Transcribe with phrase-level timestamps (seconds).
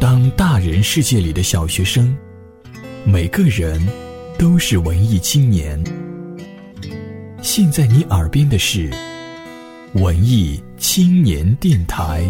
[0.00, 2.16] 当大人世界里的小学生，
[3.04, 3.80] 每个人
[4.38, 5.82] 都是文艺青年。
[7.40, 8.90] 现在你耳边的是
[9.94, 12.24] 文艺青年电台。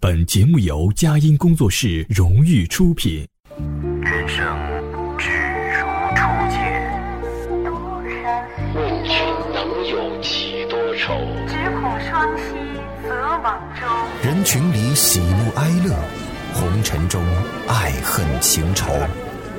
[0.00, 3.26] 本节目由佳音工作室荣誉出品。
[14.22, 15.94] 人群里喜怒哀乐，
[16.54, 17.22] 红尘中
[17.66, 18.86] 爱恨情仇，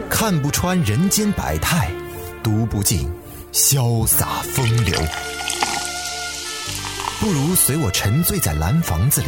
[0.09, 1.89] 看不穿人间百态，
[2.41, 3.11] 读不尽
[3.51, 4.99] 潇洒风流。
[7.19, 9.27] 不如随我沉醉在蓝房子里，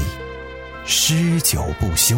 [0.86, 2.18] 诗酒不休。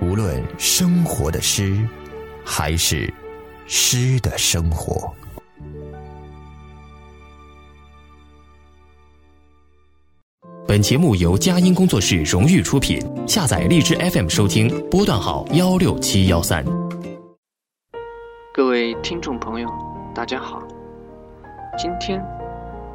[0.00, 1.78] 无论生活的诗，
[2.44, 3.12] 还是
[3.66, 5.14] 诗的生活。
[10.66, 16.64] 本节目由佳音工作室荣誉出品，下载荔枝 FM 收听，波段号幺六七幺三。
[18.54, 19.68] 各位听众朋友，
[20.14, 20.62] 大家好。
[21.76, 22.24] 今天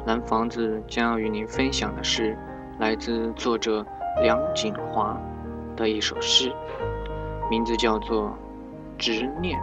[0.06, 2.36] 蓝房子将要与您分享的是
[2.80, 3.84] 来自作者
[4.22, 5.14] 梁锦华
[5.76, 6.50] 的一首诗，
[7.50, 8.28] 名字叫做
[8.96, 9.58] 《执念》。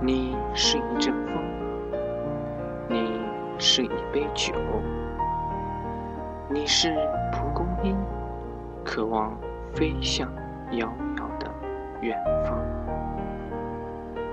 [0.00, 1.34] 你是一阵风，
[2.88, 3.20] 你
[3.58, 4.54] 是一杯酒，
[6.52, 6.92] 你是
[7.30, 7.96] 蒲公英，
[8.84, 9.32] 渴望
[9.72, 10.28] 飞向
[10.72, 11.48] 遥遥的
[12.00, 12.58] 远方。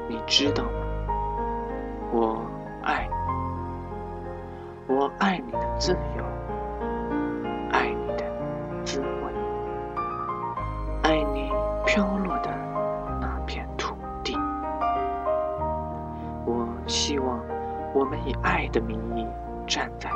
[0.10, 0.70] 你知道吗？
[2.12, 2.42] 我
[2.82, 3.08] 爱
[4.88, 6.24] 你，我爱你的自由，
[7.72, 8.26] 爱你的
[8.84, 9.32] 滋味，
[11.04, 11.52] 爱你
[11.86, 12.50] 飘落的
[13.22, 14.36] 那片土地。
[16.48, 17.40] 我希望
[17.94, 19.28] 我们以爱的名义
[19.68, 20.10] 站在，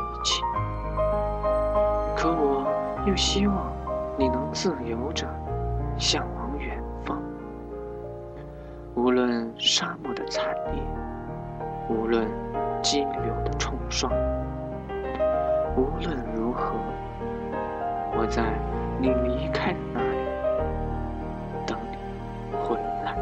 [2.22, 2.68] 可我
[3.08, 3.74] 又希望
[4.16, 5.28] 你能自由着
[5.98, 7.20] 向往远方。
[8.94, 10.84] 无论沙漠的惨烈。
[11.90, 12.30] 无论
[12.80, 14.08] 激流的冲刷，
[15.76, 16.76] 无论如何，
[18.16, 18.54] 我在
[19.00, 20.18] 你离开的那里
[21.66, 23.18] 等你回来。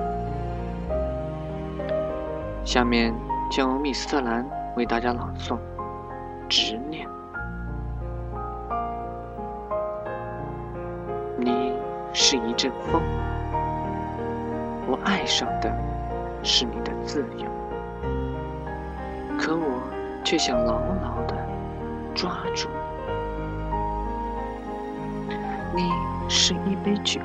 [2.66, 3.14] 下面
[3.50, 4.46] 将由密斯特兰
[4.76, 5.56] 为大家朗诵
[6.50, 7.08] 《执念》。
[12.32, 13.02] 是一阵风，
[14.86, 15.76] 我爱上的
[16.44, 17.50] 是你的自由。
[19.36, 19.82] 可我
[20.24, 21.36] 却想牢牢地
[22.14, 22.70] 抓住
[25.76, 25.92] 你。
[26.32, 27.20] 是一杯酒，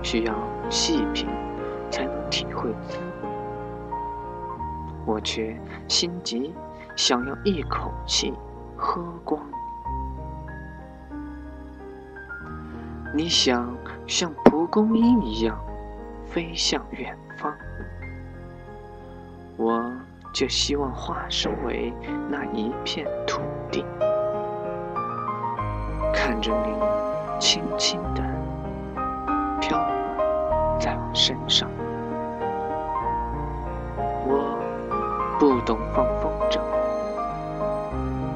[0.00, 0.34] 需要
[0.68, 1.28] 细品
[1.90, 3.28] 才能体会滋味。
[5.04, 6.54] 我却心急，
[6.94, 8.32] 想要一口气
[8.76, 9.42] 喝光
[13.14, 13.28] 你。
[13.28, 13.74] 想
[14.06, 15.58] 像蒲公英一样
[16.26, 17.54] 飞向远方，
[19.56, 19.90] 我。
[20.32, 21.92] 就希望化身为
[22.28, 23.84] 那一片土地，
[26.14, 26.72] 看着你
[27.40, 28.22] 轻轻地
[29.60, 29.76] 飘
[30.78, 31.68] 在我身上。
[34.24, 34.56] 我
[35.40, 36.60] 不懂放风筝，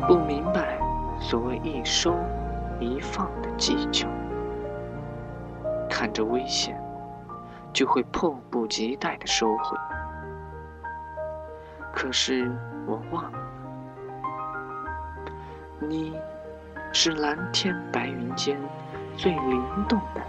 [0.09, 0.77] 不明白
[1.21, 2.13] 所谓一收
[2.81, 4.09] 一放的技巧，
[6.05, 6.79] 看着危险，
[7.73, 9.75] 就会迫不及待地收回。
[11.95, 12.53] 可是
[12.87, 13.39] 我忘了，
[15.81, 16.15] 你
[16.93, 18.61] 是蓝天白云间
[19.17, 20.21] 最灵动的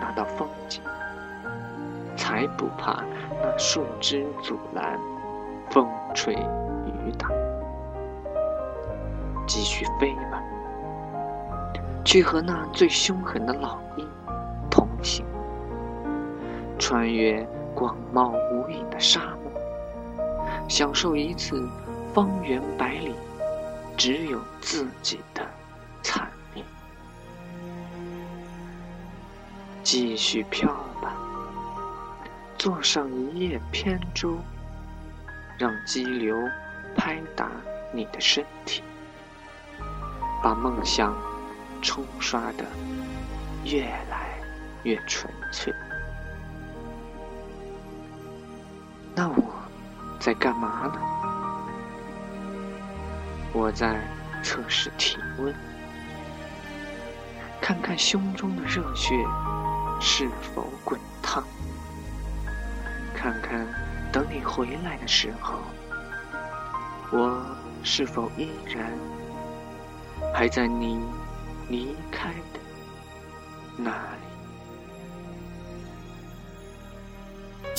[0.00, 0.82] 那道风景，
[2.16, 3.04] 才不怕
[3.40, 4.98] 那树枝阻拦，
[5.70, 7.28] 风吹雨打。
[9.46, 10.42] 继续飞吧，
[12.04, 14.08] 去和那最凶狠的老鹰，
[16.86, 17.42] 穿越
[17.74, 19.50] 广袤无垠的沙漠。
[20.68, 21.66] 享受一次
[22.12, 23.14] 方圆百里
[23.96, 25.42] 只有自己的
[26.02, 26.62] 惨烈，
[29.82, 30.68] 继续飘
[31.00, 31.16] 吧，
[32.58, 34.36] 坐上一叶扁舟，
[35.56, 36.36] 让激流
[36.94, 37.50] 拍打
[37.94, 38.82] 你的身体，
[40.42, 41.16] 把梦想
[41.80, 42.66] 冲刷的
[43.64, 44.38] 越来
[44.82, 45.72] 越纯粹。
[49.14, 49.54] 那我。
[50.20, 50.98] 在干嘛呢？
[53.52, 54.00] 我在
[54.42, 55.54] 测试体温，
[57.60, 59.14] 看看胸中的热血
[60.00, 61.44] 是否滚烫。
[63.14, 63.66] 看看
[64.10, 65.58] 等你回来的时候，
[67.10, 67.44] 我
[67.82, 68.90] 是否依然
[70.32, 71.04] 还在你
[71.68, 72.60] 离开的
[73.76, 74.33] 那里。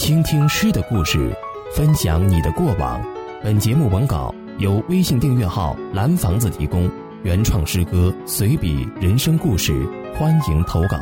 [0.06, 1.36] 倾听诗的故事，
[1.74, 3.04] 分享你的过往。
[3.44, 6.88] 本节目文稿由微信订阅号“蓝房子”提供，
[7.24, 10.96] 原创诗歌随笔、人生故事，欢迎投稿。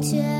[0.00, 0.37] 却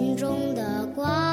[0.00, 1.29] 心中的光。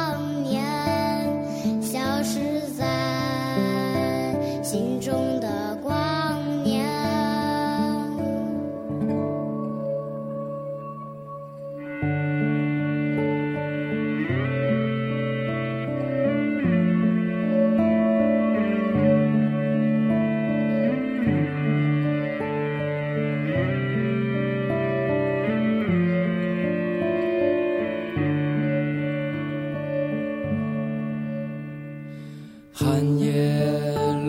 [32.79, 33.59] 寒叶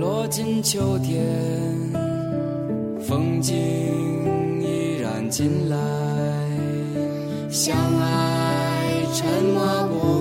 [0.01, 1.23] 落进秋天，
[2.99, 3.55] 风景
[4.63, 5.77] 依然进来。
[7.51, 10.18] 相爱沉默不